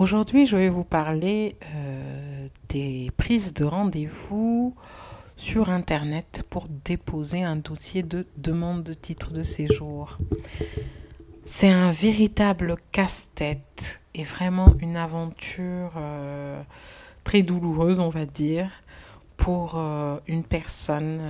[0.00, 4.74] Aujourd'hui, je vais vous parler euh, des prises de rendez-vous
[5.36, 10.16] sur Internet pour déposer un dossier de demande de titre de séjour.
[11.44, 16.62] C'est un véritable casse-tête et vraiment une aventure euh,
[17.22, 18.70] très douloureuse, on va dire,
[19.36, 21.20] pour euh, une personne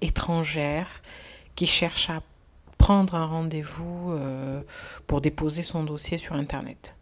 [0.00, 0.86] étrangère
[1.56, 2.22] qui cherche à
[2.78, 4.16] prendre un rendez-vous
[5.08, 6.94] pour déposer son dossier sur Internet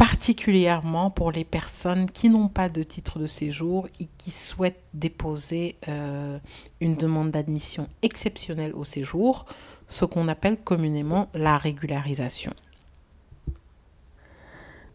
[0.00, 5.76] particulièrement pour les personnes qui n'ont pas de titre de séjour et qui souhaitent déposer
[5.88, 6.38] euh,
[6.80, 9.44] une demande d'admission exceptionnelle au séjour,
[9.88, 12.54] ce qu'on appelle communément la régularisation.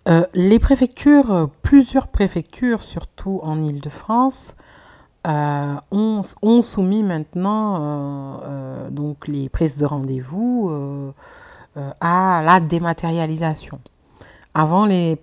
[0.10, 4.56] Euh, les préfectures, plusieurs préfectures, surtout en Ile-de-France,
[5.28, 8.40] euh, ont, soumis maintenant
[9.28, 11.14] les prises de rendez-vous
[11.76, 13.80] à la dématérialisation.
[14.58, 15.18] Avant, les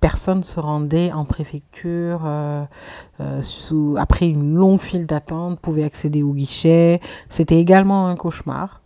[0.00, 2.64] personnes se rendaient en préfecture euh,
[3.20, 7.00] euh, sous, après une longue file d'attente, pouvaient accéder au guichet.
[7.28, 8.80] C'était également un cauchemar.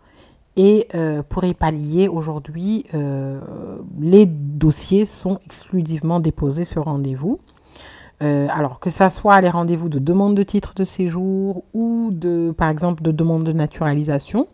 [0.56, 2.84] Et euh, pour y pallier, aujourd'hui,
[4.00, 7.38] les dossiers sont exclusivement déposés sur rendez-vous.
[8.20, 12.70] alors que ce soit les rendez-vous de demande de titre de séjour ou de, par
[12.70, 14.48] exemple, de demande de naturalisation,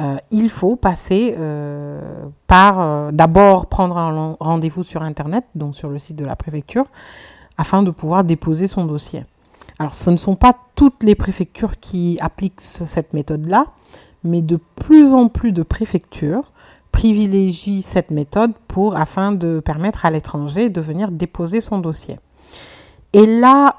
[0.00, 5.88] euh, il faut passer euh, par euh, d'abord prendre un rendez-vous sur Internet, donc sur
[5.88, 6.84] le site de la préfecture,
[7.56, 9.24] afin de pouvoir déposer son dossier.
[9.80, 13.66] Alors ce ne sont pas toutes les préfectures qui appliquent cette méthode-là,
[14.22, 16.52] mais de plus en plus de préfectures
[16.92, 22.18] privilégient cette méthode pour afin de permettre à l'étranger de venir déposer son dossier.
[23.12, 23.76] Et là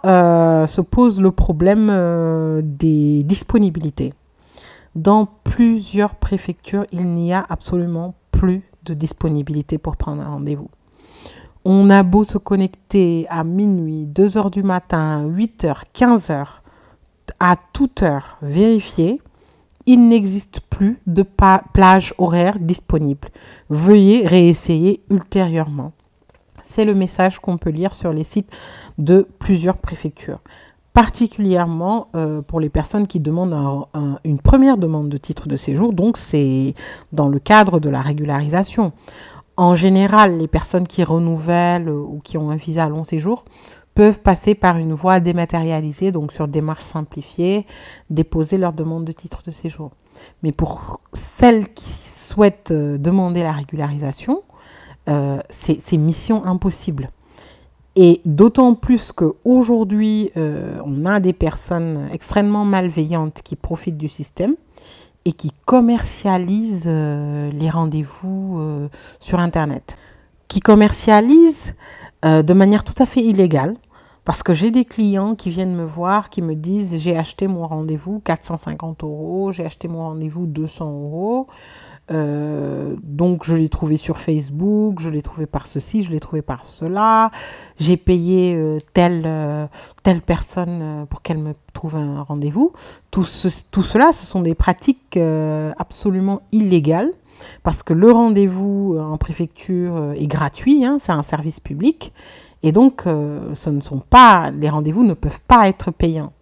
[0.67, 4.13] se pose le problème des disponibilités.
[4.99, 10.67] Dans plusieurs préfectures, il n'y a absolument plus de disponibilité pour prendre un rendez-vous.
[11.63, 16.63] On a beau se connecter à minuit, 2 heures du matin, 8 heures, 15 heures,
[17.39, 19.21] à toute heure, vérifier,
[19.85, 23.29] il n'existe plus de plage horaire disponible.
[23.69, 25.93] Veuillez réessayer ultérieurement.
[26.61, 28.51] C'est le message qu'on peut lire sur les sites
[28.97, 30.41] de plusieurs préfectures
[30.93, 33.85] particulièrement euh, pour les personnes qui demandent
[34.23, 35.93] une première demande de titre de séjour.
[35.93, 36.73] Donc c'est
[37.11, 38.91] dans le cadre de la régularisation.
[39.57, 43.43] En général, les personnes qui renouvellent ou qui ont un visa long séjour
[43.93, 47.65] peuvent passer par une voie dématérialisée, donc sur démarche simplifiée,
[48.09, 49.91] déposer leur demande de titre de séjour.
[50.41, 54.43] Mais pour celles qui souhaitent euh, demander la régularisation,
[55.09, 57.09] euh, c'est mission impossible.
[57.95, 64.55] Et d'autant plus qu'aujourd'hui, euh, on a des personnes extrêmement malveillantes qui profitent du système
[65.25, 68.89] et qui commercialisent euh, les rendez-vous euh,
[69.19, 69.97] sur Internet.
[70.47, 71.75] Qui commercialisent
[72.23, 73.75] de manière tout à fait illégale.
[74.25, 77.65] Parce que j'ai des clients qui viennent me voir, qui me disent j'ai acheté mon
[77.65, 81.47] rendez-vous 450 euros, j'ai acheté mon rendez-vous 200 euros.
[82.11, 86.41] Euh, donc je l'ai trouvé sur Facebook, je l'ai trouvé par ceci, je l'ai trouvé
[86.41, 87.31] par cela.
[87.79, 89.67] J'ai payé euh, telle, euh,
[90.03, 92.73] telle personne pour qu'elle me trouve un rendez-vous.
[93.11, 93.25] Tout,
[93.71, 95.19] tout cela, ce sont des pratiques
[95.77, 97.11] absolument illégales
[97.63, 102.13] parce que le rendez-vous en préfecture est gratuit, hein, c'est un service public.
[102.63, 106.33] Et donc, ce ne sont pas, les rendez-vous ne peuvent pas être payants.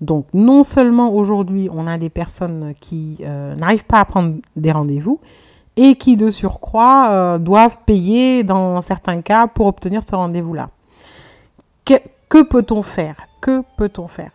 [0.00, 4.72] Donc non seulement aujourd'hui on a des personnes qui euh, n'arrivent pas à prendre des
[4.72, 5.20] rendez-vous
[5.76, 10.68] et qui de surcroît euh, doivent payer dans certains cas pour obtenir ce rendez-vous-là.
[12.28, 13.16] Que, peut-on faire?
[13.40, 14.30] Que peut-on faire?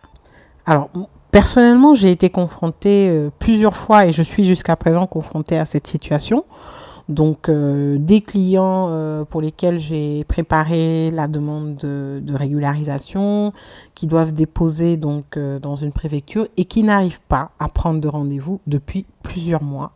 [0.66, 0.90] Alors
[1.30, 5.86] personnellement j'ai été confrontée euh, plusieurs fois et je suis jusqu'à présent confrontée à cette
[5.86, 6.44] situation.
[7.08, 13.52] Donc euh, des clients euh, pour lesquels j'ai préparé la demande de, régularisation,
[13.94, 18.08] qui doivent déposer donc euh, dans une préfecture et qui n'arrivent pas à prendre de
[18.08, 19.92] rendez-vous depuis plusieurs mois.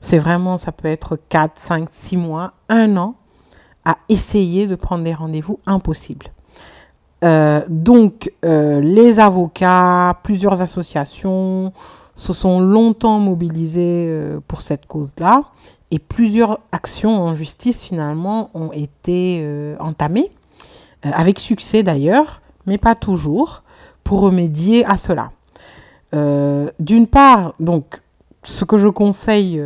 [0.00, 3.16] C'est vraiment, ça peut être 4, 5, 6 mois, un an
[3.84, 6.26] à essayer de prendre des rendez-vous impossibles.
[7.68, 11.72] donc les avocats, plusieurs associations
[12.14, 15.42] se sont longtemps mobilisés pour cette cause-là
[15.94, 20.28] et plusieurs actions en justice finalement ont été euh, entamées,
[21.06, 23.62] euh, avec succès d'ailleurs, mais pas toujours,
[24.02, 25.30] pour remédier à cela.
[26.12, 28.00] Euh, d'une part, donc,
[28.42, 29.62] ce que je conseille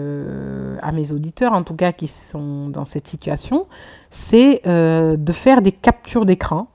[0.82, 3.66] à mes auditeurs, en tout cas qui sont dans cette situation,
[4.08, 6.68] c'est de faire des captures d'écran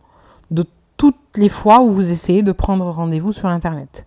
[0.52, 0.66] de
[0.98, 4.06] toutes les fois où vous essayez de prendre rendez-vous sur Internet.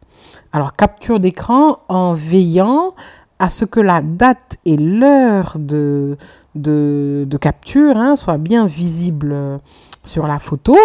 [0.53, 2.93] Alors, capture d'écran en veillant
[3.39, 6.17] à ce que la date et l'heure de,
[6.55, 9.61] de, capture hein, soient bien visibles
[10.05, 10.77] sur la photo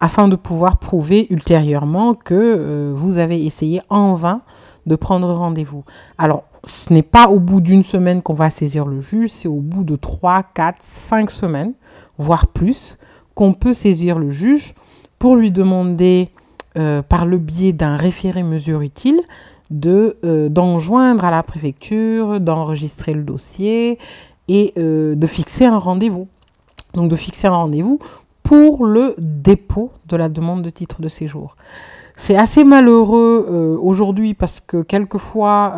[0.00, 4.42] afin de pouvoir prouver ultérieurement que euh, vous avez essayé en vain
[4.86, 5.84] de prendre rendez-vous.
[6.16, 9.60] Alors, ce n'est pas au bout d'une semaine qu'on va saisir le juge, c'est au
[9.60, 11.74] bout de 3, 4, 5 semaines,
[12.16, 12.98] voire plus,
[13.34, 14.74] qu'on peut saisir le juge
[15.18, 16.30] pour lui demander,
[16.76, 19.20] euh, par le biais d'un référé mesure utile,
[19.70, 23.98] de euh, d'enjoindre à la préfecture, d'enregistrer le dossier
[24.48, 26.28] et euh, de fixer un rendez-vous.
[26.94, 27.98] Donc de fixer un rendez-vous
[28.42, 31.54] pour le dépôt de la demande de titre de séjour.
[32.16, 35.76] C'est assez malheureux euh, aujourd'hui parce que quelquefois,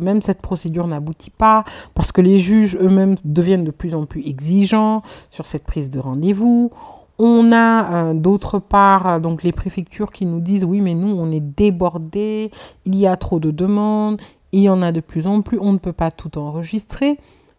[0.00, 4.26] même cette procédure n'aboutit pas, parce que les juges eux-mêmes deviennent de plus en plus
[4.26, 6.72] exigeants sur cette prise de rendez-vous.
[7.18, 11.08] On a euh, d'autre part euh, donc les préfectures qui nous disent oui mais nous
[11.08, 12.50] on est débordés,
[12.84, 14.20] il y a trop de demandes,
[14.52, 17.18] il y en a de plus en plus, on ne peut pas tout enregistrer,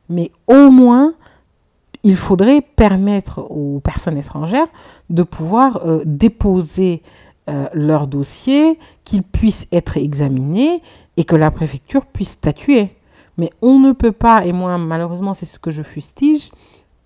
[0.10, 1.14] mais au moins
[2.04, 4.68] il faudrait permettre aux personnes étrangères
[5.10, 7.02] de pouvoir euh, déposer
[7.74, 10.82] leur dossier, qu'ils puissent être examinés
[11.16, 12.98] et que la préfecture puisse statuer.
[13.38, 16.50] Mais on ne peut pas, et moi malheureusement c'est ce que je fustige,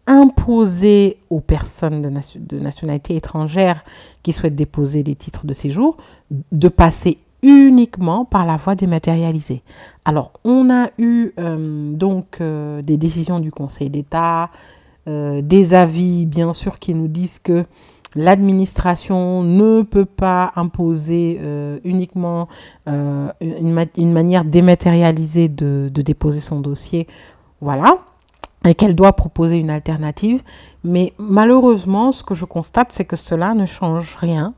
[0.07, 3.83] imposer aux personnes de, nationalité étrangère
[4.23, 5.97] qui souhaitent déposer des titres de séjour
[6.51, 9.63] de passer uniquement par la voie dématérialisée.
[10.05, 14.51] Alors, on a eu euh, donc euh, des décisions du Conseil d'État,
[15.07, 17.65] euh, des avis bien sûr qui nous disent que
[18.15, 21.39] l'administration ne peut pas imposer
[21.85, 22.49] uniquement
[22.85, 27.07] une, manière dématérialisée de déposer son dossier.
[27.61, 27.99] Voilà
[28.65, 30.41] et qu'elle doit proposer une alternative.
[30.83, 34.53] Mais malheureusement, ce que je constate, c'est que cela ne change rien.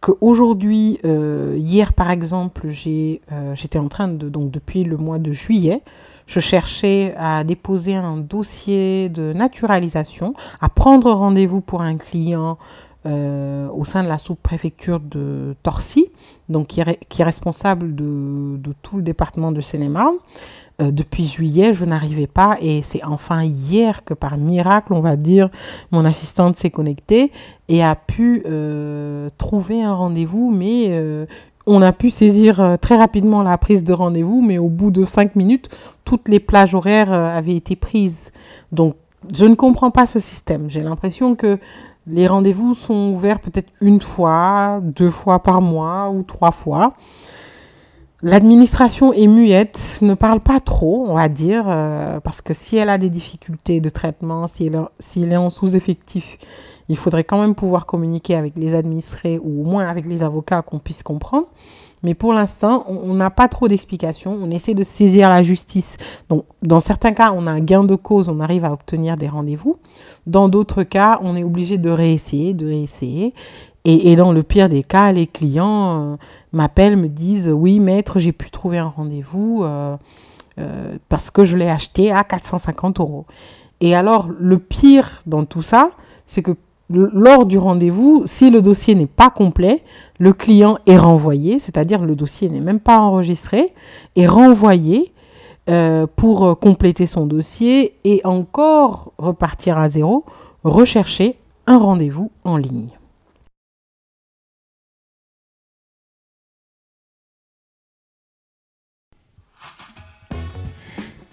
[0.00, 5.32] Qu'aujourd'hui, euh, hier par exemple, euh, j'étais en train de, donc depuis le mois de
[5.32, 5.80] juillet,
[6.26, 12.58] je cherchais à déposer un dossier de naturalisation, à prendre rendez-vous pour un client
[13.06, 16.10] euh, au sein de la sous-préfecture de Torcy,
[16.48, 20.16] donc qui est, qui est responsable de, de, tout le département de Seine-et-Marne.
[20.82, 25.14] Euh, depuis juillet, je n'arrivais pas et c'est enfin hier que par miracle, on va
[25.14, 25.48] dire,
[25.92, 27.30] mon assistante s'est connectée
[27.68, 31.26] et a pu euh, trouver un rendez-vous, mais euh,
[31.66, 35.36] on a pu saisir très rapidement la prise de rendez-vous, mais au bout de cinq
[35.36, 35.68] minutes,
[36.04, 38.32] toutes les plages horaires avaient été prises.
[38.72, 38.96] Donc,
[39.32, 40.68] je ne comprends pas ce système.
[40.68, 41.58] J'ai l'impression que
[42.06, 46.92] les rendez-vous sont ouverts peut-être une fois, deux fois par mois ou trois fois.
[48.26, 52.88] L'administration est muette, ne parle pas trop, on va dire, euh, parce que si elle
[52.88, 56.38] a des difficultés de traitement, si si elle est en sous-effectif,
[56.88, 60.62] il faudrait quand même pouvoir communiquer avec les administrés ou au moins avec les avocats
[60.62, 61.48] qu'on puisse comprendre.
[62.02, 64.38] Mais pour l'instant, on n'a pas trop d'explications.
[64.42, 65.98] On essaie de saisir la justice.
[66.30, 69.28] Donc, dans certains cas, on a un gain de cause, on arrive à obtenir des
[69.28, 69.76] rendez-vous.
[70.26, 73.34] Dans d'autres cas, on est obligé de réessayer, de réessayer.
[73.86, 76.16] Et, dans le pire des cas, les clients euh,
[76.52, 79.98] m'appellent, me disent oui maître, j'ai pu trouver un rendez-vous euh,
[80.58, 83.26] euh, parce que je l'ai acheté à 450 euros.
[83.82, 85.90] Et alors le pire dans tout ça,
[86.26, 86.52] c'est que
[86.88, 89.82] lors du rendez-vous, si le dossier n'est pas complet,
[90.18, 93.74] le client est renvoyé, c'est-à-dire le dossier n'est même pas enregistré,
[94.16, 95.12] est renvoyé
[96.16, 100.26] pour compléter son dossier et encore repartir à zéro,
[100.62, 102.88] rechercher un rendez-vous en ligne.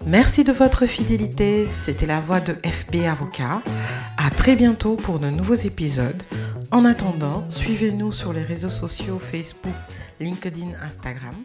[0.06, 1.68] Merci de votre fidélité.
[1.72, 3.62] C'était la voix de FB Avocat.
[4.18, 6.24] À très bientôt pour de nouveaux épisodes.
[6.72, 9.76] En attendant, suivez-nous sur les réseaux sociaux Facebook,
[10.20, 11.36] LinkedIn, Instagram,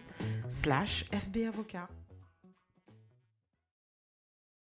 [0.48, 1.88] slash FB Avocat.